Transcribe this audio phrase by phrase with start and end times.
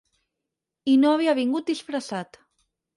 [0.95, 2.45] I no havia vingut disfressat.